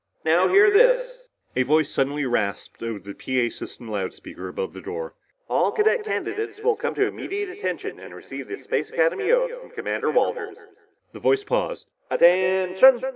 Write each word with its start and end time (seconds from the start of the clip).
"Now 0.25 0.47
hear 0.47 0.71
this!!!" 0.71 1.27
A 1.55 1.61
voice 1.61 1.87
suddenly 1.87 2.25
rasped 2.25 2.81
over 2.81 2.97
the 2.97 3.13
PA 3.13 3.53
system 3.53 3.87
loud 3.87 4.15
speaker 4.15 4.47
above 4.47 4.73
the 4.73 4.81
door. 4.81 5.13
"All 5.47 5.71
cadet 5.71 6.03
candidates 6.03 6.59
will 6.59 6.75
come 6.75 6.95
to 6.95 7.05
attention 7.07 7.97
to 7.97 8.07
receive 8.15 8.47
the 8.47 8.57
Space 8.57 8.89
Academy 8.89 9.29
oath 9.31 9.51
from 9.61 9.69
Commander 9.69 10.09
Walters." 10.09 10.57
The 11.13 11.19
voice 11.19 11.43
paused. 11.43 11.85
"_AT 12.09 12.17
TENT 12.17 12.79
SHUN! 12.79 13.01